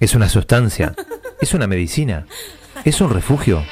¿Es 0.00 0.14
una 0.14 0.28
sustancia? 0.28 0.94
¿Es 1.40 1.54
una 1.54 1.66
medicina? 1.66 2.26
¿Es 2.84 3.00
un 3.00 3.10
refugio? 3.10 3.62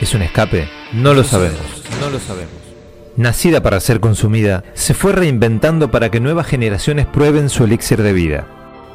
¿Es 0.00 0.14
un 0.14 0.22
escape? 0.22 0.68
No 0.92 1.14
lo 1.14 1.22
sabemos. 1.22 1.60
No 2.00 2.10
lo 2.10 2.18
sabemos. 2.18 2.52
Nacida 3.16 3.62
para 3.62 3.78
ser 3.78 4.00
consumida, 4.00 4.64
se 4.74 4.94
fue 4.94 5.12
reinventando 5.12 5.90
para 5.90 6.10
que 6.10 6.18
nuevas 6.18 6.46
generaciones 6.46 7.06
prueben 7.06 7.48
su 7.50 7.64
elixir 7.64 8.02
de 8.02 8.12
vida. 8.12 8.46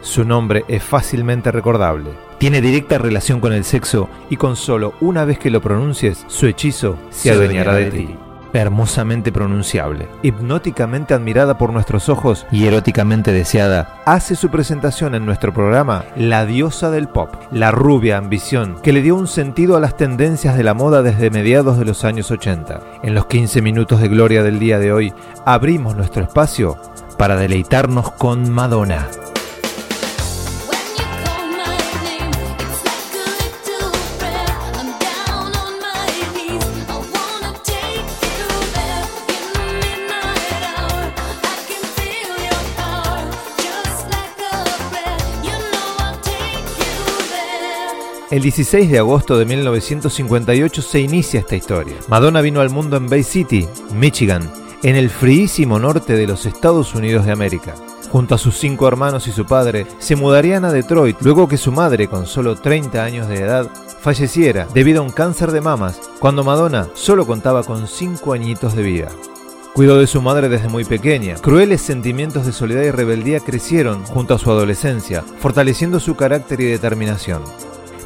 Su 0.01 0.25
nombre 0.25 0.65
es 0.67 0.83
fácilmente 0.83 1.51
recordable. 1.51 2.09
Tiene 2.39 2.61
directa 2.61 2.97
relación 2.97 3.39
con 3.39 3.53
el 3.53 3.63
sexo 3.63 4.09
y 4.29 4.37
con 4.37 4.55
solo 4.55 4.95
una 5.01 5.23
vez 5.23 5.39
que 5.39 5.49
lo 5.49 5.61
pronuncies, 5.61 6.25
su 6.27 6.47
hechizo 6.47 6.97
se 7.09 7.31
adueñará 7.31 7.73
de 7.75 7.91
ti 7.91 8.17
hermosamente 8.61 9.31
pronunciable, 9.31 10.07
hipnóticamente 10.23 11.13
admirada 11.13 11.57
por 11.57 11.71
nuestros 11.71 12.09
ojos 12.09 12.45
y 12.51 12.65
eróticamente 12.65 13.31
deseada, 13.31 14.01
hace 14.05 14.35
su 14.35 14.49
presentación 14.49 15.15
en 15.15 15.25
nuestro 15.25 15.53
programa 15.53 16.05
La 16.15 16.45
diosa 16.45 16.89
del 16.89 17.07
pop, 17.07 17.33
la 17.51 17.71
rubia 17.71 18.17
ambición 18.17 18.77
que 18.81 18.93
le 18.93 19.01
dio 19.01 19.15
un 19.15 19.27
sentido 19.27 19.77
a 19.77 19.79
las 19.79 19.97
tendencias 19.97 20.57
de 20.57 20.63
la 20.63 20.73
moda 20.73 21.01
desde 21.01 21.29
mediados 21.29 21.77
de 21.77 21.85
los 21.85 22.03
años 22.03 22.31
80. 22.31 22.81
En 23.03 23.13
los 23.13 23.27
15 23.27 23.61
minutos 23.61 24.01
de 24.01 24.07
gloria 24.07 24.43
del 24.43 24.59
día 24.59 24.79
de 24.79 24.91
hoy, 24.91 25.13
abrimos 25.45 25.95
nuestro 25.95 26.23
espacio 26.23 26.77
para 27.17 27.35
deleitarnos 27.35 28.11
con 28.11 28.51
Madonna. 28.51 29.07
El 48.29 48.41
16 48.41 48.91
de 48.91 48.99
agosto 48.99 49.37
de 49.37 49.45
1958 49.45 50.81
se 50.81 50.99
inicia 50.99 51.39
esta 51.39 51.55
historia. 51.55 51.95
Madonna 52.09 52.41
vino 52.41 52.59
al 52.59 52.69
mundo 52.69 52.97
en 52.97 53.07
Bay 53.07 53.23
City, 53.23 53.65
Michigan, 53.93 54.51
en 54.83 54.97
el 54.97 55.09
fríísimo 55.09 55.79
norte 55.79 56.11
de 56.17 56.27
los 56.27 56.45
Estados 56.45 56.93
Unidos 56.93 57.25
de 57.25 57.31
América. 57.31 57.75
Junto 58.11 58.35
a 58.35 58.37
sus 58.37 58.57
cinco 58.57 58.85
hermanos 58.85 59.27
y 59.27 59.31
su 59.31 59.45
padre, 59.45 59.87
se 59.99 60.17
mudarían 60.17 60.65
a 60.65 60.73
Detroit 60.73 61.15
luego 61.21 61.47
que 61.47 61.55
su 61.55 61.71
madre, 61.71 62.09
con 62.09 62.25
solo 62.25 62.57
30 62.57 63.01
años 63.01 63.29
de 63.29 63.39
edad, 63.39 63.71
falleciera 64.01 64.67
debido 64.73 64.99
a 64.99 65.05
un 65.05 65.11
cáncer 65.11 65.53
de 65.53 65.61
mamas, 65.61 66.01
cuando 66.19 66.43
Madonna 66.43 66.89
solo 66.95 67.25
contaba 67.25 67.63
con 67.63 67.87
5 67.87 68.33
añitos 68.33 68.75
de 68.75 68.83
vida. 68.83 69.07
Cuidó 69.73 69.99
de 69.99 70.07
su 70.07 70.21
madre 70.21 70.49
desde 70.49 70.67
muy 70.67 70.83
pequeña. 70.83 71.35
Crueles 71.35 71.81
sentimientos 71.81 72.45
de 72.45 72.51
soledad 72.51 72.81
y 72.81 72.91
rebeldía 72.91 73.39
crecieron 73.39 74.03
junto 74.03 74.33
a 74.33 74.39
su 74.39 74.51
adolescencia, 74.51 75.23
fortaleciendo 75.39 76.01
su 76.01 76.15
carácter 76.15 76.59
y 76.59 76.65
determinación. 76.65 77.43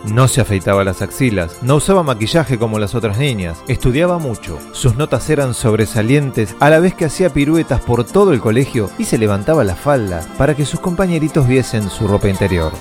No 0.05 0.27
se 0.27 0.41
afeitaba 0.41 0.83
las 0.83 1.03
axilas, 1.03 1.57
no 1.61 1.75
usaba 1.75 2.01
maquillaje 2.01 2.57
como 2.57 2.79
las 2.79 2.95
otras 2.95 3.19
niñas, 3.19 3.61
estudiaba 3.67 4.17
mucho, 4.17 4.57
sus 4.71 4.95
notas 4.95 5.29
eran 5.29 5.53
sobresalientes 5.53 6.55
a 6.59 6.71
la 6.71 6.79
vez 6.79 6.95
que 6.95 7.05
hacía 7.05 7.29
piruetas 7.29 7.81
por 7.81 8.03
todo 8.03 8.33
el 8.33 8.41
colegio 8.41 8.89
y 8.97 9.05
se 9.05 9.19
levantaba 9.19 9.63
la 9.63 9.75
falda 9.75 10.25
para 10.39 10.55
que 10.55 10.65
sus 10.65 10.79
compañeritos 10.79 11.47
viesen 11.47 11.87
su 11.87 12.07
ropa 12.07 12.29
interior. 12.29 12.71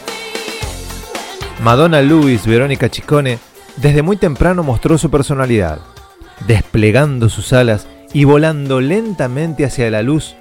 Madonna 1.62 2.00
Luis 2.00 2.46
Verónica 2.46 2.88
Chicone 2.88 3.38
desde 3.76 4.00
muy 4.00 4.16
temprano 4.16 4.62
mostró 4.62 4.96
su 4.96 5.10
personalidad, 5.10 5.80
desplegando 6.46 7.28
sus 7.28 7.52
alas 7.52 7.86
y 8.14 8.24
volando 8.24 8.80
lentamente 8.80 9.66
hacia 9.66 9.90
la 9.90 10.00
luz 10.00 10.36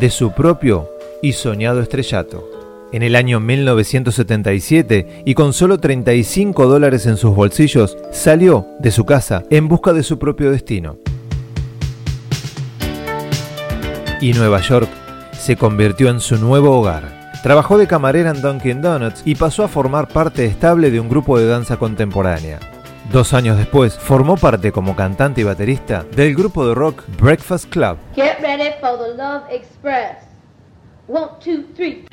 de 0.00 0.10
su 0.10 0.32
propio 0.32 0.90
y 1.22 1.32
soñado 1.32 1.80
estrellato 1.80 2.53
en 2.94 3.02
el 3.02 3.16
año 3.16 3.40
1977 3.40 5.22
y 5.24 5.34
con 5.34 5.52
solo 5.52 5.78
35 5.78 6.66
dólares 6.68 7.06
en 7.06 7.16
sus 7.16 7.34
bolsillos, 7.34 7.98
salió 8.12 8.68
de 8.78 8.92
su 8.92 9.04
casa 9.04 9.42
en 9.50 9.66
busca 9.66 9.92
de 9.92 10.04
su 10.04 10.20
propio 10.20 10.52
destino. 10.52 10.98
Y 14.20 14.32
Nueva 14.32 14.60
York 14.60 14.88
se 15.32 15.56
convirtió 15.56 16.08
en 16.08 16.20
su 16.20 16.36
nuevo 16.36 16.78
hogar. 16.78 17.32
Trabajó 17.42 17.78
de 17.78 17.88
camarera 17.88 18.30
en 18.30 18.40
Dunkin' 18.40 18.80
Donuts 18.80 19.22
y 19.24 19.34
pasó 19.34 19.64
a 19.64 19.68
formar 19.68 20.06
parte 20.06 20.46
estable 20.46 20.92
de 20.92 21.00
un 21.00 21.08
grupo 21.08 21.36
de 21.36 21.46
danza 21.46 21.76
contemporánea. 21.76 22.60
Dos 23.10 23.34
años 23.34 23.58
después, 23.58 23.98
formó 23.98 24.36
parte 24.36 24.70
como 24.70 24.94
cantante 24.94 25.40
y 25.40 25.44
baterista 25.44 26.06
del 26.14 26.32
grupo 26.36 26.64
de 26.64 26.74
rock 26.74 27.02
Breakfast 27.20 27.68
Club. 27.70 27.98
Get 28.14 28.38
ready 28.40 28.70
for 28.80 28.96
the 28.98 29.16
Love 29.16 29.42
Express. 29.50 30.18
One, 31.08 31.32
two, 31.40 31.64
three. 31.74 32.06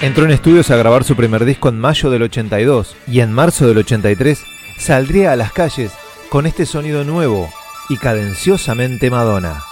Entró 0.00 0.24
en 0.24 0.30
estudios 0.30 0.70
a 0.70 0.76
grabar 0.76 1.02
su 1.02 1.16
primer 1.16 1.44
disco 1.44 1.68
en 1.68 1.80
mayo 1.80 2.08
del 2.08 2.22
82 2.22 2.94
y 3.08 3.18
en 3.18 3.32
marzo 3.32 3.66
del 3.66 3.78
83 3.78 4.44
saldría 4.78 5.32
a 5.32 5.36
las 5.36 5.52
calles 5.52 5.90
con 6.28 6.46
este 6.46 6.66
sonido 6.66 7.02
nuevo 7.02 7.48
y 7.88 7.96
cadenciosamente 7.96 9.10
Madonna. 9.10 9.67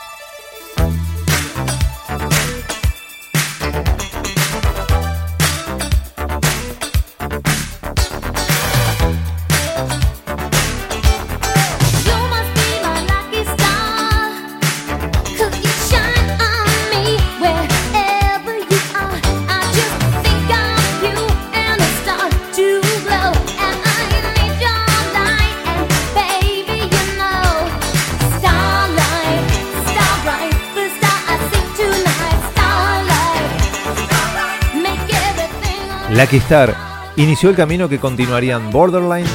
Lucky 36.17 36.39
Star 36.39 36.75
inició 37.17 37.51
el 37.51 37.57
camino 37.57 37.91
que 37.91 37.99
continuarían 37.99 38.71
Borderline, 38.71 39.29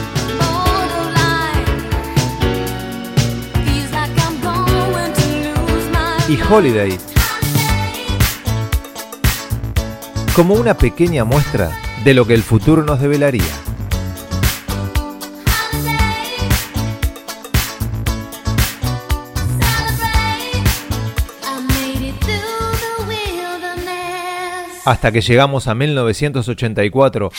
y 6.27 6.39
Holiday 6.41 6.97
como 10.35 10.55
una 10.55 10.73
pequeña 10.75 11.23
muestra 11.23 11.69
de 12.03 12.15
lo 12.15 12.25
que 12.25 12.33
el 12.33 12.41
futuro 12.41 12.83
nos 12.83 12.99
develaría. 12.99 13.43
hasta 24.85 25.11
que 25.11 25.21
llegamos 25.21 25.67
a 25.67 25.75
1984. 25.75 27.31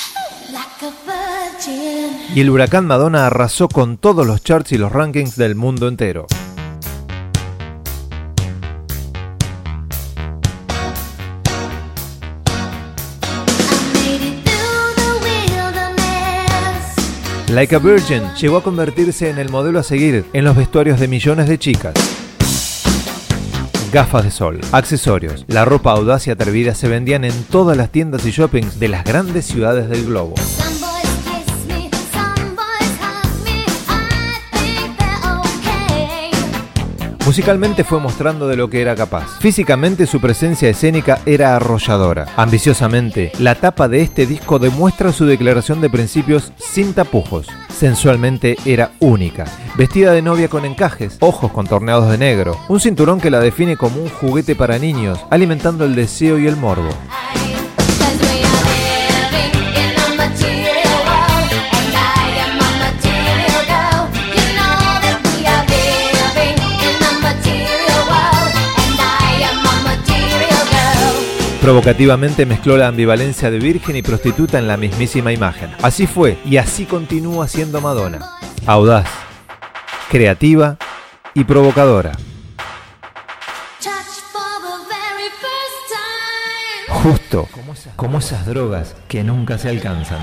Y 2.34 2.40
el 2.40 2.50
huracán 2.50 2.86
Madonna 2.86 3.26
arrasó 3.26 3.68
con 3.68 3.98
todos 3.98 4.26
los 4.26 4.42
charts 4.42 4.72
y 4.72 4.78
los 4.78 4.90
rankings 4.90 5.36
del 5.36 5.54
mundo 5.54 5.88
entero. 5.88 6.26
Like 17.48 17.76
a 17.76 17.78
Virgin 17.78 18.22
llegó 18.40 18.56
a 18.56 18.62
convertirse 18.62 19.28
en 19.28 19.38
el 19.38 19.50
modelo 19.50 19.78
a 19.78 19.82
seguir 19.82 20.24
en 20.32 20.44
los 20.44 20.56
vestuarios 20.56 20.98
de 20.98 21.06
millones 21.06 21.48
de 21.48 21.58
chicas. 21.58 22.21
Gafas 23.92 24.24
de 24.24 24.30
sol, 24.30 24.58
accesorios, 24.72 25.44
la 25.48 25.66
ropa 25.66 25.92
audaz 25.92 26.26
y 26.26 26.30
atrevida 26.30 26.74
se 26.74 26.88
vendían 26.88 27.26
en 27.26 27.44
todas 27.44 27.76
las 27.76 27.90
tiendas 27.90 28.24
y 28.24 28.30
shoppings 28.30 28.80
de 28.80 28.88
las 28.88 29.04
grandes 29.04 29.44
ciudades 29.44 29.90
del 29.90 30.06
globo. 30.06 30.34
Musicalmente 37.24 37.84
fue 37.84 38.00
mostrando 38.00 38.48
de 38.48 38.56
lo 38.56 38.68
que 38.68 38.82
era 38.82 38.96
capaz. 38.96 39.38
Físicamente 39.38 40.06
su 40.06 40.20
presencia 40.20 40.68
escénica 40.68 41.20
era 41.24 41.54
arrolladora. 41.54 42.26
Ambiciosamente, 42.36 43.30
la 43.38 43.54
tapa 43.54 43.86
de 43.86 44.02
este 44.02 44.26
disco 44.26 44.58
demuestra 44.58 45.12
su 45.12 45.24
declaración 45.24 45.80
de 45.80 45.88
principios 45.88 46.52
sin 46.56 46.94
tapujos. 46.94 47.46
Sensualmente 47.72 48.56
era 48.64 48.90
única. 48.98 49.44
Vestida 49.76 50.10
de 50.12 50.20
novia 50.20 50.48
con 50.48 50.64
encajes, 50.64 51.16
ojos 51.20 51.52
contorneados 51.52 52.10
de 52.10 52.18
negro, 52.18 52.58
un 52.68 52.80
cinturón 52.80 53.20
que 53.20 53.30
la 53.30 53.38
define 53.38 53.76
como 53.76 54.02
un 54.02 54.08
juguete 54.08 54.56
para 54.56 54.78
niños, 54.78 55.20
alimentando 55.30 55.84
el 55.84 55.94
deseo 55.94 56.40
y 56.40 56.48
el 56.48 56.56
morbo. 56.56 56.90
Provocativamente 71.62 72.44
mezcló 72.44 72.76
la 72.76 72.88
ambivalencia 72.88 73.48
de 73.48 73.60
virgen 73.60 73.94
y 73.94 74.02
prostituta 74.02 74.58
en 74.58 74.66
la 74.66 74.76
mismísima 74.76 75.32
imagen. 75.32 75.70
Así 75.80 76.08
fue 76.08 76.36
y 76.44 76.56
así 76.56 76.86
continúa 76.86 77.46
siendo 77.46 77.80
Madonna. 77.80 78.32
Audaz, 78.66 79.08
creativa 80.10 80.76
y 81.34 81.44
provocadora. 81.44 82.18
Justo 86.88 87.48
como 87.94 88.18
esas 88.18 88.44
drogas 88.44 88.96
que 89.06 89.22
nunca 89.22 89.56
se 89.56 89.68
alcanzan. 89.68 90.18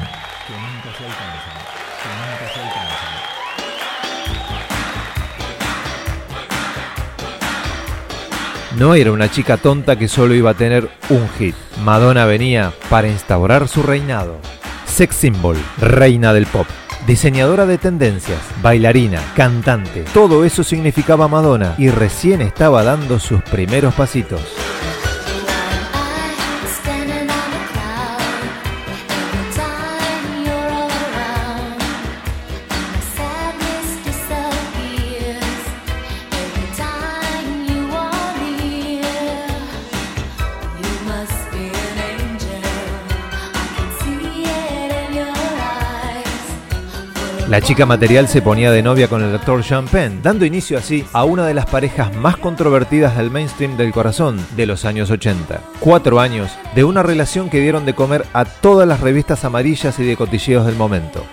No 8.77 8.94
era 8.94 9.12
una 9.12 9.31
chica 9.31 9.57
tonta 9.57 9.98
que 9.98 10.07
solo 10.07 10.36
iba 10.36 10.51
a 10.51 10.54
tener 10.54 10.89
un 11.10 11.27
hit. 11.38 11.56
Madonna 11.83 12.25
venía 12.25 12.71
para 12.89 13.07
instaurar 13.07 13.68
su 13.68 13.81
reinado. 13.81 14.38
Sex 14.86 15.16
symbol, 15.16 15.57
reina 15.80 16.33
del 16.33 16.45
pop. 16.45 16.68
Diseñadora 17.07 17.66
de 17.66 17.80
tendencias, 17.80 18.39
bailarina, 18.62 19.19
cantante. 19.36 20.06
Todo 20.13 20.45
eso 20.45 20.63
significaba 20.63 21.27
Madonna 21.27 21.74
y 21.80 21.89
recién 21.89 22.42
estaba 22.42 22.83
dando 22.83 23.18
sus 23.18 23.42
primeros 23.42 23.95
pasitos. 23.95 24.42
La 47.60 47.66
chica 47.66 47.86
material 47.86 48.30
se 48.30 48.42
ponía 48.42 48.72
de 48.72 48.82
novia 48.82 49.10
con 49.10 49.22
el 49.22 49.36
actor 49.36 49.66
Sean 49.66 49.86
Penn, 49.86 50.22
dando 50.24 50.46
inicio 50.46 50.78
así 50.78 51.04
a 51.12 51.26
una 51.26 51.46
de 51.46 51.54
las 51.54 51.66
parejas 51.66 52.16
más 52.16 52.38
controvertidas 52.38 53.18
del 53.18 53.32
mainstream 53.32 53.76
del 53.76 53.92
corazón 53.92 54.40
de 54.56 54.66
los 54.66 54.86
años 54.86 55.12
80. 55.12 55.60
Cuatro 55.82 56.22
años 56.22 56.50
de 56.74 56.86
una 56.86 57.04
relación 57.04 57.50
que 57.50 57.60
dieron 57.60 57.86
de 57.86 57.94
comer 57.94 58.26
a 58.32 58.46
todas 58.46 58.88
las 58.88 59.02
revistas 59.02 59.44
amarillas 59.44 60.00
y 60.00 60.06
de 60.06 60.16
cotilleos 60.16 60.66
del 60.66 60.78
momento. 60.78 61.26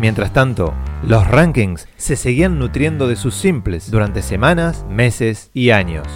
Mientras 0.00 0.32
tanto, 0.32 0.72
los 1.02 1.26
rankings 1.28 1.88
se 1.98 2.16
seguían 2.16 2.58
nutriendo 2.58 3.06
de 3.06 3.16
sus 3.16 3.34
simples 3.34 3.90
durante 3.90 4.22
semanas, 4.22 4.86
meses 4.88 5.50
y 5.52 5.72
años. 5.72 6.06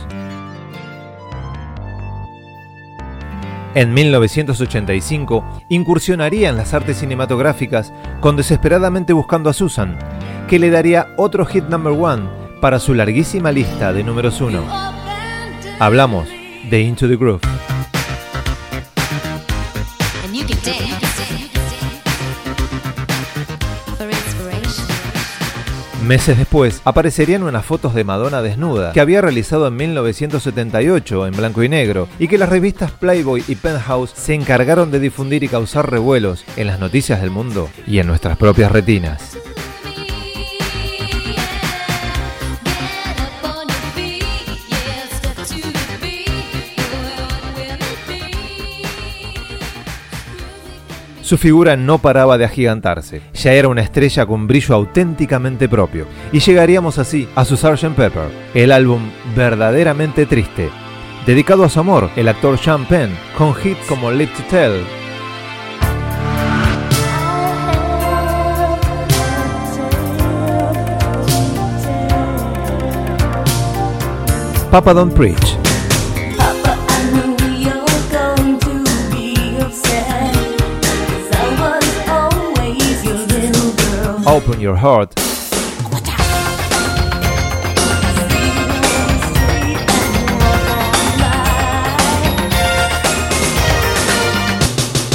En 3.77 3.93
1985 3.93 5.45
incursionaría 5.69 6.49
en 6.49 6.57
las 6.57 6.73
artes 6.73 6.97
cinematográficas 6.97 7.93
con 8.21 8.35
Desesperadamente 8.35 9.13
Buscando 9.13 9.51
a 9.51 9.53
Susan, 9.53 9.99
que 10.49 10.59
le 10.59 10.71
daría 10.71 11.09
otro 11.19 11.45
hit 11.45 11.65
number 11.65 11.93
one 11.93 12.23
para 12.63 12.79
su 12.79 12.95
larguísima 12.95 13.53
lista 13.53 13.93
de 13.93 14.03
números 14.03 14.41
uno. 14.41 14.65
Hablamos 15.79 16.27
de 16.71 16.81
Into 16.81 17.07
the 17.07 17.17
Groove. 17.17 17.43
Meses 26.07 26.39
después, 26.39 26.83
aparecerían 26.85 27.43
unas 27.43 27.65
fotos 27.65 27.93
de 27.93 28.05
Madonna 28.05 28.41
desnuda 28.41 28.93
que 28.93 29.01
había 29.01 29.21
realizado 29.21 29.67
en 29.67 29.75
1978 29.75 31.27
en 31.27 31.37
blanco 31.37 31.65
y 31.65 31.69
negro 31.69 32.07
y 32.21 32.29
que 32.29 32.39
las 32.39 32.49
revistas 32.49 32.93
Playboy 32.93 33.43
y 33.49 33.57
Penthouse 33.57 34.13
se 34.15 34.35
encargaron 34.35 34.93
de 34.93 35.01
difundir 35.01 35.43
y 35.43 35.49
causar 35.49 35.91
revuelos 35.91 36.45
en 36.57 36.69
las 36.69 36.79
noticias 36.79 37.21
del 37.21 37.33
mundo 37.33 37.69
y 37.89 37.99
en 37.99 38.07
nuestras 38.07 38.37
propias 38.37 38.71
retinas. 38.71 39.37
Su 51.27 51.39
figura 51.39 51.77
no 51.77 51.99
paraba 51.99 52.39
de 52.39 52.45
agigantarse, 52.45 53.21
ya 53.35 53.53
era 53.53 53.67
una 53.67 53.81
estrella 53.81 54.27
con 54.27 54.47
brillo 54.47 54.77
auténticamente 54.77 55.69
propio, 55.69 56.07
y 56.31 56.39
llegaríamos 56.39 57.01
así 57.01 57.29
a 57.35 57.45
su 57.45 57.57
Sgt. 57.57 57.97
Pepper, 57.97 58.29
el 58.55 58.71
álbum 58.71 59.11
verdaderamente 59.35 60.25
triste. 60.25 60.71
Dedicado 61.27 61.65
a 61.65 61.69
su 61.69 61.81
amor, 61.81 62.11
el 62.15 62.29
actor 62.29 62.57
Sean 62.59 62.85
Penn, 62.85 63.11
con 63.37 63.49
hits 63.61 63.85
como 63.89 64.13
Live 64.13 64.31
to 64.37 64.45
Tell, 64.49 64.85
Papa 74.71 74.95
Don't 74.95 75.13
Preach, 75.13 75.66
Open 84.29 84.59
Your 84.59 84.77
Heart, 84.77 85.15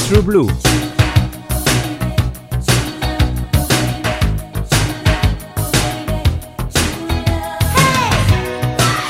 True 0.07 0.21
Blue, 0.21 0.47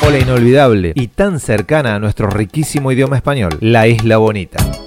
o 0.01 0.09
la 0.09 0.17
inolvidable 0.17 0.93
y 0.95 1.09
tan 1.09 1.39
cercana 1.39 1.93
a 1.93 1.99
nuestro 1.99 2.27
riquísimo 2.27 2.91
idioma 2.91 3.17
español, 3.17 3.55
La 3.61 3.87
Isla 3.87 4.17
Bonita. 4.17 4.80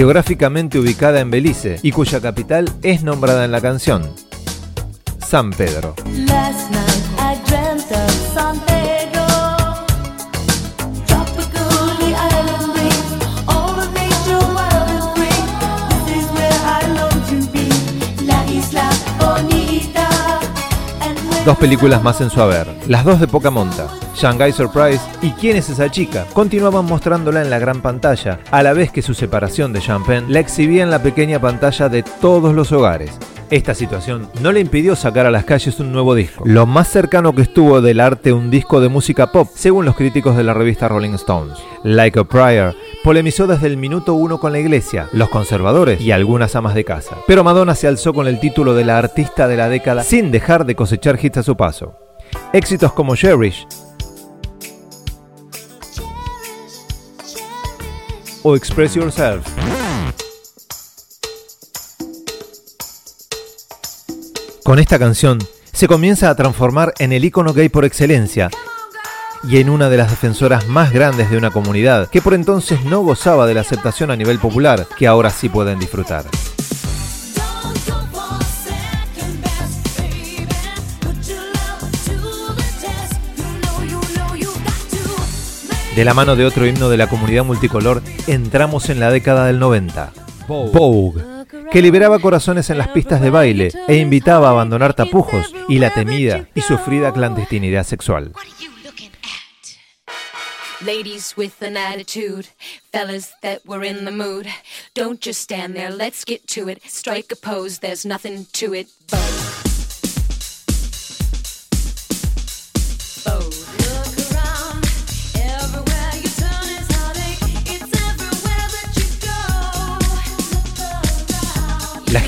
Geográficamente 0.00 0.78
ubicada 0.78 1.20
en 1.20 1.30
Belice 1.30 1.78
y 1.82 1.92
cuya 1.92 2.22
capital 2.22 2.72
es 2.82 3.02
nombrada 3.02 3.44
en 3.44 3.52
la 3.52 3.60
canción, 3.60 4.14
San 5.18 5.50
Pedro. 5.50 5.94
Dos 21.44 21.58
películas 21.58 22.02
más 22.02 22.22
en 22.22 22.30
su 22.30 22.40
haber, 22.40 22.74
las 22.86 23.04
dos 23.04 23.20
de 23.20 23.28
poca 23.28 23.50
monta, 23.50 23.88
Shanghai 24.20 24.52
Surprise 24.52 25.00
y 25.22 25.30
¿Quién 25.30 25.56
es 25.56 25.70
esa 25.70 25.90
chica? 25.90 26.26
continuaban 26.34 26.84
mostrándola 26.84 27.40
en 27.40 27.48
la 27.48 27.58
gran 27.58 27.80
pantalla, 27.80 28.40
a 28.50 28.62
la 28.62 28.74
vez 28.74 28.92
que 28.92 29.00
su 29.00 29.14
separación 29.14 29.72
de 29.72 29.80
Champagne 29.80 30.26
la 30.28 30.40
exhibía 30.40 30.82
en 30.82 30.90
la 30.90 31.02
pequeña 31.02 31.40
pantalla 31.40 31.88
de 31.88 32.02
todos 32.02 32.54
los 32.54 32.70
hogares. 32.70 33.18
Esta 33.48 33.74
situación 33.74 34.28
no 34.42 34.52
le 34.52 34.60
impidió 34.60 34.94
sacar 34.94 35.24
a 35.24 35.30
las 35.30 35.46
calles 35.46 35.80
un 35.80 35.90
nuevo 35.90 36.14
disco, 36.14 36.44
lo 36.46 36.66
más 36.66 36.88
cercano 36.88 37.34
que 37.34 37.40
estuvo 37.40 37.80
del 37.80 37.98
arte 37.98 38.34
un 38.34 38.50
disco 38.50 38.82
de 38.82 38.90
música 38.90 39.32
pop, 39.32 39.48
según 39.54 39.86
los 39.86 39.96
críticos 39.96 40.36
de 40.36 40.44
la 40.44 40.52
revista 40.52 40.86
Rolling 40.86 41.14
Stones. 41.14 41.58
Like 41.82 42.20
a 42.20 42.24
Prayer 42.24 42.76
polemizó 43.02 43.46
desde 43.46 43.68
el 43.68 43.78
minuto 43.78 44.12
uno 44.12 44.38
con 44.38 44.52
la 44.52 44.58
iglesia, 44.58 45.08
los 45.12 45.30
conservadores 45.30 45.98
y 45.98 46.12
algunas 46.12 46.54
amas 46.56 46.74
de 46.74 46.84
casa. 46.84 47.16
Pero 47.26 47.42
Madonna 47.42 47.74
se 47.74 47.88
alzó 47.88 48.12
con 48.12 48.28
el 48.28 48.38
título 48.38 48.74
de 48.74 48.84
la 48.84 48.98
artista 48.98 49.48
de 49.48 49.56
la 49.56 49.70
década 49.70 50.04
sin 50.04 50.30
dejar 50.30 50.66
de 50.66 50.76
cosechar 50.76 51.18
hits 51.20 51.38
a 51.38 51.42
su 51.42 51.56
paso. 51.56 51.96
Éxitos 52.52 52.92
como 52.92 53.16
Cherish 53.16 53.66
o 58.42 58.56
Express 58.56 58.94
Yourself. 58.94 59.46
Con 64.64 64.78
esta 64.78 64.98
canción 64.98 65.38
se 65.72 65.88
comienza 65.88 66.30
a 66.30 66.36
transformar 66.36 66.94
en 66.98 67.12
el 67.12 67.24
icono 67.24 67.52
gay 67.52 67.68
por 67.68 67.84
excelencia 67.84 68.50
y 69.42 69.58
en 69.58 69.70
una 69.70 69.88
de 69.88 69.96
las 69.96 70.10
defensoras 70.10 70.68
más 70.68 70.92
grandes 70.92 71.30
de 71.30 71.36
una 71.36 71.50
comunidad 71.50 72.08
que 72.08 72.20
por 72.20 72.34
entonces 72.34 72.84
no 72.84 73.00
gozaba 73.00 73.46
de 73.46 73.54
la 73.54 73.62
aceptación 73.62 74.10
a 74.10 74.16
nivel 74.16 74.38
popular 74.38 74.86
que 74.98 75.06
ahora 75.06 75.30
sí 75.30 75.48
pueden 75.48 75.78
disfrutar. 75.78 76.24
De 86.00 86.06
la 86.06 86.14
mano 86.14 86.34
de 86.34 86.46
otro 86.46 86.66
himno 86.66 86.88
de 86.88 86.96
la 86.96 87.08
comunidad 87.08 87.44
multicolor, 87.44 88.02
entramos 88.26 88.88
en 88.88 89.00
la 89.00 89.10
década 89.10 89.44
del 89.44 89.58
90. 89.58 90.14
Vogue, 90.48 91.22
que 91.70 91.82
liberaba 91.82 92.18
corazones 92.20 92.70
en 92.70 92.78
las 92.78 92.88
pistas 92.88 93.20
de 93.20 93.28
baile 93.28 93.70
e 93.86 93.96
invitaba 93.96 94.48
a 94.48 94.52
abandonar 94.52 94.94
tapujos 94.94 95.52
y 95.68 95.78
la 95.78 95.90
temida 95.90 96.48
y 96.54 96.62
sufrida 96.62 97.12
clandestinidad 97.12 97.84
sexual. 97.84 98.32
Ladies 100.80 101.34
with 101.36 101.52
an 101.60 101.76
attitude, 101.76 102.46
fellas 102.90 103.34
that 103.42 103.58
were 103.66 103.86
in 103.86 104.06
the 104.06 104.10
mood. 104.10 104.46
Don't 104.94 105.22
just 105.22 105.42
stand 105.42 105.74
there, 105.74 105.90
let's 105.90 106.24
get 106.24 106.46
to 106.46 106.70
it. 106.70 106.82
Strike 106.88 107.30
a 107.30 107.36
pose, 107.36 107.80
there's 107.80 108.06
nothing 108.06 108.46
to 108.54 108.74
it. 108.74 108.88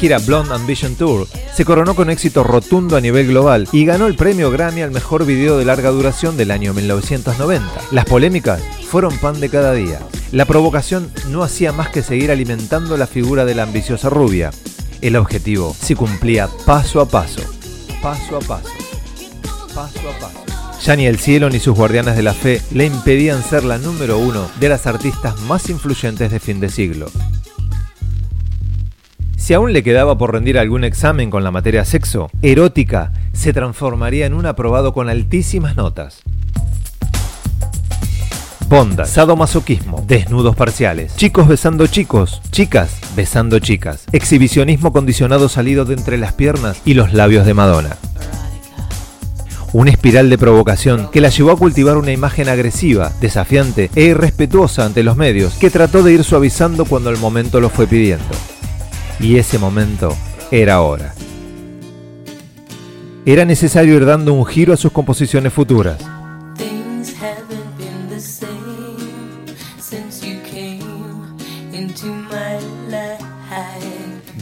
Gira 0.03 0.19
Blonde 0.19 0.53
Ambition 0.53 0.97
Tour 0.97 1.29
se 1.55 1.65
coronó 1.65 1.95
con 1.95 2.11
éxito 2.11 2.43
rotundo 2.43 2.97
a 2.97 3.01
nivel 3.01 3.29
global 3.29 3.69
y 3.71 3.85
ganó 3.85 4.09
el 4.09 4.17
premio 4.17 4.51
Grammy 4.51 4.83
al 4.83 4.91
mejor 4.91 5.25
video 5.25 5.59
de 5.59 5.65
larga 5.65 5.91
duración 5.91 6.37
del 6.37 6.51
año 6.51 6.75
1990. 6.75 7.69
Las 7.93 8.05
polémicas 8.07 8.61
fueron 8.89 9.17
pan 9.19 9.39
de 9.39 9.49
cada 9.49 9.73
día. 9.75 10.01
La 10.33 10.45
provocación 10.45 11.09
no 11.29 11.45
hacía 11.45 11.71
más 11.71 11.89
que 11.91 12.03
seguir 12.03 12.33
alimentando 12.33 12.97
la 12.97 13.07
figura 13.07 13.45
de 13.45 13.55
la 13.55 13.63
ambiciosa 13.63 14.11
rubia. 14.11 14.51
El 15.03 15.15
objetivo 15.15 15.73
se 15.81 15.95
cumplía 15.95 16.49
paso 16.67 17.01
a 17.01 17.07
paso, 17.07 17.43
paso 18.03 18.39
a 18.39 18.41
paso, 18.41 18.71
paso 19.73 20.01
a 20.01 20.19
paso. 20.19 20.81
Ya 20.85 20.97
ni 20.97 21.07
el 21.07 21.21
cielo 21.21 21.49
ni 21.49 21.61
sus 21.61 21.77
guardianes 21.77 22.17
de 22.17 22.25
la 22.25 22.35
fe 22.35 22.61
le 22.73 22.87
impedían 22.87 23.45
ser 23.45 23.63
la 23.63 23.79
número 23.79 24.19
uno 24.19 24.51
de 24.59 24.69
las 24.69 24.89
artistas 24.89 25.41
más 25.43 25.71
influyentes 25.71 26.33
de 26.33 26.41
fin 26.41 26.59
de 26.59 26.71
siglo. 26.71 27.07
Si 29.43 29.55
aún 29.55 29.73
le 29.73 29.83
quedaba 29.83 30.17
por 30.17 30.31
rendir 30.31 30.57
algún 30.57 30.85
examen 30.85 31.29
con 31.29 31.43
la 31.43 31.51
materia 31.51 31.85
sexo, 31.85 32.31
erótica 32.43 33.13
se 33.33 33.53
transformaría 33.53 34.25
en 34.25 34.35
un 34.35 34.47
aprobado 34.47 34.93
con 34.93 35.09
altísimas 35.09 35.75
notas. 35.75 36.23
Bonda, 38.69 39.05
sadomasoquismo, 39.05 40.05
desnudos 40.07 40.55
parciales, 40.55 41.17
chicos 41.17 41.49
besando 41.49 41.89
chicos, 41.89 42.41
chicas 42.53 42.95
besando 43.17 43.59
chicas, 43.59 44.05
exhibicionismo 44.13 44.93
condicionado 44.93 45.49
salido 45.49 45.85
de 45.85 45.95
entre 45.95 46.19
las 46.19 46.35
piernas 46.35 46.81
y 46.85 46.95
los 46.95 47.13
labios 47.13 47.45
de 47.45 47.55
Madonna. 47.55 47.97
Una 49.73 49.91
espiral 49.91 50.31
de 50.31 50.39
provocación 50.39 51.11
que 51.11 51.21
la 51.21 51.31
llevó 51.31 51.51
a 51.51 51.59
cultivar 51.59 51.97
una 51.97 52.13
imagen 52.13 52.49
agresiva, 52.49 53.11
desafiante 53.21 53.91
e 53.97 54.05
irrespetuosa 54.05 54.87
ante 54.87 55.03
los 55.03 55.17
medios, 55.17 55.55
que 55.55 55.69
trató 55.69 56.05
de 56.05 56.13
ir 56.13 56.23
suavizando 56.23 56.85
cuando 56.85 57.11
el 57.11 57.17
momento 57.17 57.61
lo 57.61 57.71
fue 57.71 57.89
pidiendo. 57.89 58.25
Y 59.21 59.37
ese 59.37 59.59
momento 59.59 60.17
era 60.51 60.75
ahora. 60.75 61.15
Era 63.25 63.45
necesario 63.45 63.95
ir 63.95 64.05
dando 64.05 64.35
un 64.35 64.45
giro 64.45 64.73
a 64.73 64.77
sus 64.77 64.91
composiciones 64.91 65.53
futuras. 65.53 65.99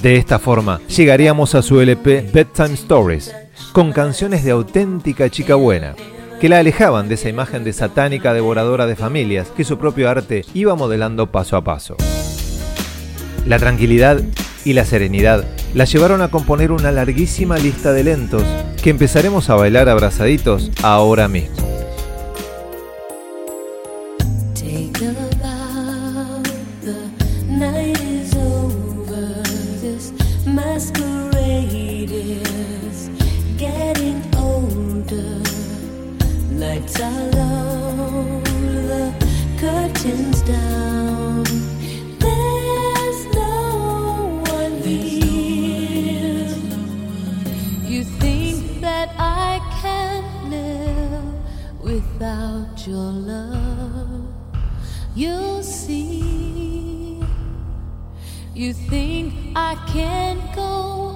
De 0.03 0.17
esta 0.17 0.39
forma, 0.39 0.81
llegaríamos 0.89 1.55
a 1.55 1.61
su 1.61 1.79
LP 1.79 2.31
Bedtime 2.33 2.73
Stories, 2.73 3.35
con 3.73 3.93
canciones 3.93 4.45
de 4.45 4.53
auténtica 4.53 5.29
chica 5.29 5.57
buena, 5.57 5.95
que 6.41 6.49
la 6.49 6.59
alejaban 6.59 7.07
de 7.07 7.17
esa 7.17 7.29
imagen 7.29 7.65
de 7.65 7.75
satánica 7.75 8.33
devoradora 8.33 8.87
de 8.87 8.97
familias 8.97 9.49
que 9.55 9.63
su 9.63 9.77
propio 9.77 10.09
arte 10.09 10.47
iba 10.55 10.75
modelando 10.75 11.31
paso 11.31 11.59
a 11.59 11.65
paso. 11.65 11.97
La 13.47 13.59
tranquilidad 13.59 14.23
y 14.65 14.73
la 14.73 14.85
serenidad 14.85 15.45
la 15.75 15.85
llevaron 15.85 16.23
a 16.23 16.31
componer 16.31 16.73
una 16.73 16.93
larguísima 16.93 17.59
lista 17.59 17.93
de 17.93 18.05
lentos 18.05 18.45
que 18.83 18.91
empezaremos 18.91 19.51
a 19.51 19.55
bailar 19.55 19.89
abrazaditos 19.89 20.71
ahora 20.83 21.29
mismo. 21.29 21.70
You'll 55.15 55.63
see. 55.63 57.21
You 58.55 58.73
think 58.73 59.35
I 59.57 59.75
can't 59.89 60.55
go 60.55 60.63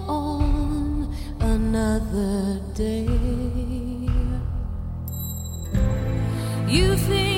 on 0.08 1.14
another 1.40 2.60
day? 2.74 3.06
You 6.66 6.96
think 6.96 7.33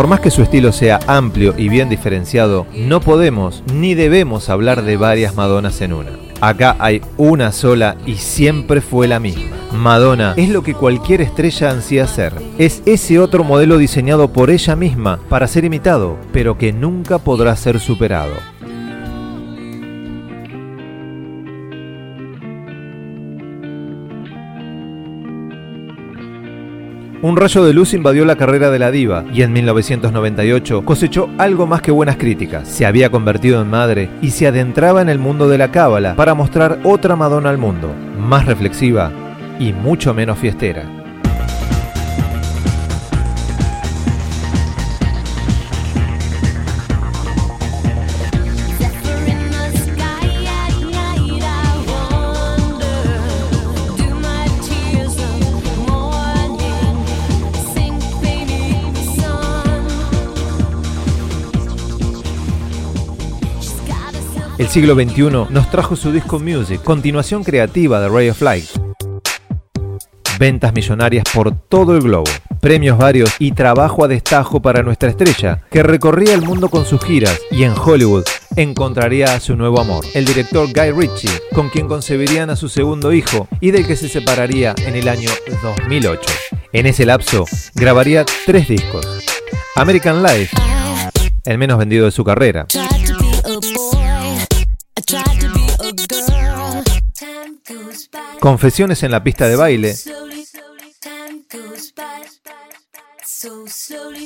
Por 0.00 0.08
más 0.08 0.20
que 0.20 0.30
su 0.30 0.40
estilo 0.40 0.72
sea 0.72 0.98
amplio 1.06 1.52
y 1.58 1.68
bien 1.68 1.90
diferenciado, 1.90 2.66
no 2.74 3.02
podemos 3.02 3.62
ni 3.74 3.92
debemos 3.92 4.48
hablar 4.48 4.80
de 4.80 4.96
varias 4.96 5.34
Madonas 5.34 5.82
en 5.82 5.92
una. 5.92 6.12
Acá 6.40 6.74
hay 6.78 7.02
una 7.18 7.52
sola 7.52 7.96
y 8.06 8.14
siempre 8.14 8.80
fue 8.80 9.06
la 9.06 9.20
misma. 9.20 9.54
Madonna 9.74 10.32
es 10.38 10.48
lo 10.48 10.62
que 10.62 10.72
cualquier 10.72 11.20
estrella 11.20 11.70
ansía 11.70 12.06
ser. 12.06 12.32
Es 12.56 12.82
ese 12.86 13.18
otro 13.18 13.44
modelo 13.44 13.76
diseñado 13.76 14.32
por 14.32 14.48
ella 14.48 14.74
misma 14.74 15.20
para 15.28 15.46
ser 15.46 15.66
imitado, 15.66 16.16
pero 16.32 16.56
que 16.56 16.72
nunca 16.72 17.18
podrá 17.18 17.54
ser 17.54 17.78
superado. 17.78 18.32
Un 27.22 27.36
rayo 27.36 27.62
de 27.64 27.74
luz 27.74 27.92
invadió 27.92 28.24
la 28.24 28.36
carrera 28.36 28.70
de 28.70 28.78
la 28.78 28.90
diva 28.90 29.26
y 29.30 29.42
en 29.42 29.52
1998 29.52 30.86
cosechó 30.86 31.28
algo 31.36 31.66
más 31.66 31.82
que 31.82 31.90
buenas 31.90 32.16
críticas. 32.16 32.66
Se 32.66 32.86
había 32.86 33.10
convertido 33.10 33.60
en 33.60 33.68
madre 33.68 34.08
y 34.22 34.30
se 34.30 34.46
adentraba 34.46 35.02
en 35.02 35.10
el 35.10 35.18
mundo 35.18 35.46
de 35.46 35.58
la 35.58 35.70
cábala 35.70 36.16
para 36.16 36.34
mostrar 36.34 36.78
otra 36.82 37.16
Madonna 37.16 37.50
al 37.50 37.58
mundo, 37.58 37.94
más 38.18 38.46
reflexiva 38.46 39.12
y 39.58 39.74
mucho 39.74 40.14
menos 40.14 40.38
fiestera. 40.38 40.99
El 64.60 64.68
siglo 64.68 64.94
XXI 64.94 65.46
nos 65.48 65.70
trajo 65.70 65.96
su 65.96 66.12
disco 66.12 66.38
Music, 66.38 66.82
continuación 66.82 67.42
creativa 67.42 67.98
de 67.98 68.10
Ray 68.10 68.28
of 68.28 68.42
Light. 68.42 68.66
Ventas 70.38 70.74
millonarias 70.74 71.24
por 71.32 71.58
todo 71.58 71.96
el 71.96 72.02
globo, 72.02 72.30
premios 72.60 72.98
varios 72.98 73.34
y 73.38 73.52
trabajo 73.52 74.04
a 74.04 74.08
destajo 74.08 74.60
para 74.60 74.82
nuestra 74.82 75.08
estrella, 75.08 75.62
que 75.70 75.82
recorría 75.82 76.34
el 76.34 76.42
mundo 76.42 76.68
con 76.68 76.84
sus 76.84 77.02
giras 77.02 77.40
y 77.50 77.62
en 77.62 77.72
Hollywood 77.72 78.24
encontraría 78.54 79.32
a 79.32 79.40
su 79.40 79.56
nuevo 79.56 79.80
amor, 79.80 80.04
el 80.12 80.26
director 80.26 80.68
Guy 80.70 80.90
Ritchie, 80.90 81.40
con 81.54 81.70
quien 81.70 81.88
concebirían 81.88 82.50
a 82.50 82.56
su 82.56 82.68
segundo 82.68 83.14
hijo 83.14 83.48
y 83.62 83.70
del 83.70 83.86
que 83.86 83.96
se 83.96 84.10
separaría 84.10 84.74
en 84.84 84.94
el 84.94 85.08
año 85.08 85.30
2008. 85.62 86.20
En 86.74 86.84
ese 86.84 87.06
lapso 87.06 87.46
grabaría 87.74 88.26
tres 88.44 88.68
discos. 88.68 89.06
American 89.74 90.22
Life, 90.22 90.54
el 91.46 91.56
menos 91.56 91.78
vendido 91.78 92.04
de 92.04 92.10
su 92.10 92.24
carrera. 92.24 92.66
Confesiones 98.40 99.02
en 99.02 99.10
la 99.10 99.22
pista 99.22 99.48
de 99.48 99.56
baile 99.56 99.94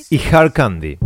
y 0.09 0.21
Hard 0.30 0.52
Candy. 0.52 0.99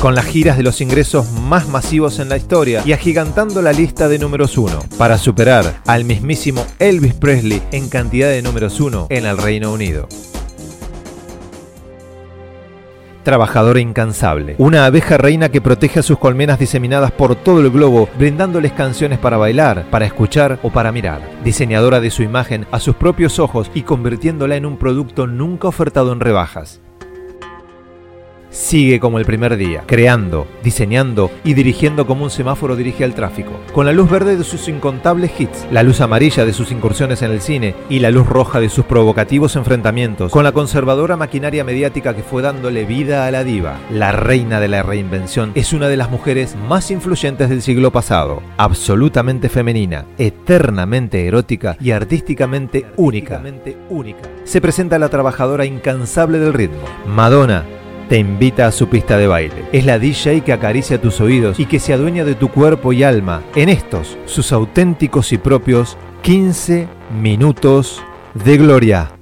Con 0.00 0.16
las 0.16 0.24
giras 0.24 0.56
de 0.56 0.64
los 0.64 0.80
ingresos 0.80 1.30
más 1.30 1.68
masivos 1.68 2.18
en 2.18 2.28
la 2.28 2.36
historia 2.36 2.82
y 2.84 2.90
agigantando 2.90 3.62
la 3.62 3.72
lista 3.72 4.08
de 4.08 4.18
números 4.18 4.58
uno, 4.58 4.80
para 4.98 5.16
superar 5.16 5.80
al 5.86 6.04
mismísimo 6.04 6.66
Elvis 6.80 7.14
Presley 7.14 7.62
en 7.70 7.88
cantidad 7.88 8.30
de 8.30 8.42
números 8.42 8.80
uno 8.80 9.06
en 9.10 9.26
el 9.26 9.38
Reino 9.38 9.72
Unido. 9.72 10.08
Trabajadora 13.22 13.80
incansable. 13.80 14.56
Una 14.58 14.84
abeja 14.84 15.16
reina 15.16 15.48
que 15.48 15.60
protege 15.60 16.00
a 16.00 16.02
sus 16.02 16.18
colmenas 16.18 16.58
diseminadas 16.58 17.12
por 17.12 17.36
todo 17.36 17.60
el 17.60 17.70
globo, 17.70 18.08
brindándoles 18.18 18.72
canciones 18.72 19.18
para 19.18 19.36
bailar, 19.36 19.86
para 19.90 20.06
escuchar 20.06 20.58
o 20.62 20.70
para 20.70 20.92
mirar. 20.92 21.20
Diseñadora 21.44 22.00
de 22.00 22.10
su 22.10 22.22
imagen 22.22 22.66
a 22.72 22.80
sus 22.80 22.96
propios 22.96 23.38
ojos 23.38 23.70
y 23.74 23.82
convirtiéndola 23.82 24.56
en 24.56 24.66
un 24.66 24.76
producto 24.76 25.26
nunca 25.26 25.68
ofertado 25.68 26.12
en 26.12 26.20
rebajas. 26.20 26.80
Sigue 28.52 29.00
como 29.00 29.18
el 29.18 29.24
primer 29.24 29.56
día, 29.56 29.82
creando, 29.86 30.46
diseñando 30.62 31.30
y 31.42 31.54
dirigiendo 31.54 32.06
como 32.06 32.24
un 32.24 32.30
semáforo 32.30 32.76
dirige 32.76 33.02
al 33.02 33.14
tráfico, 33.14 33.52
con 33.72 33.86
la 33.86 33.92
luz 33.92 34.10
verde 34.10 34.36
de 34.36 34.44
sus 34.44 34.68
incontables 34.68 35.32
hits, 35.40 35.66
la 35.70 35.82
luz 35.82 36.02
amarilla 36.02 36.44
de 36.44 36.52
sus 36.52 36.70
incursiones 36.70 37.22
en 37.22 37.30
el 37.30 37.40
cine 37.40 37.74
y 37.88 38.00
la 38.00 38.10
luz 38.10 38.26
roja 38.26 38.60
de 38.60 38.68
sus 38.68 38.84
provocativos 38.84 39.56
enfrentamientos, 39.56 40.30
con 40.30 40.44
la 40.44 40.52
conservadora 40.52 41.16
maquinaria 41.16 41.64
mediática 41.64 42.14
que 42.14 42.22
fue 42.22 42.42
dándole 42.42 42.84
vida 42.84 43.26
a 43.26 43.30
la 43.30 43.42
diva. 43.42 43.78
La 43.90 44.12
reina 44.12 44.60
de 44.60 44.68
la 44.68 44.82
reinvención 44.82 45.52
es 45.54 45.72
una 45.72 45.88
de 45.88 45.96
las 45.96 46.10
mujeres 46.10 46.54
más 46.68 46.90
influyentes 46.90 47.48
del 47.48 47.62
siglo 47.62 47.90
pasado, 47.90 48.42
absolutamente 48.58 49.48
femenina, 49.48 50.04
eternamente 50.18 51.26
erótica 51.26 51.78
y 51.80 51.92
artísticamente 51.92 52.84
única. 52.98 53.40
Se 54.44 54.60
presenta 54.60 54.98
la 54.98 55.08
trabajadora 55.08 55.64
incansable 55.64 56.38
del 56.38 56.52
ritmo, 56.52 56.82
Madonna 57.06 57.64
te 58.12 58.18
invita 58.18 58.66
a 58.66 58.72
su 58.72 58.90
pista 58.90 59.16
de 59.16 59.26
baile. 59.26 59.64
Es 59.72 59.86
la 59.86 59.98
DJ 59.98 60.42
que 60.42 60.52
acaricia 60.52 61.00
tus 61.00 61.18
oídos 61.22 61.58
y 61.58 61.64
que 61.64 61.78
se 61.78 61.94
adueña 61.94 62.26
de 62.26 62.34
tu 62.34 62.50
cuerpo 62.50 62.92
y 62.92 63.04
alma 63.04 63.42
en 63.54 63.70
estos, 63.70 64.18
sus 64.26 64.52
auténticos 64.52 65.32
y 65.32 65.38
propios 65.38 65.96
15 66.20 66.88
minutos 67.22 68.02
de 68.34 68.58
gloria. 68.58 69.21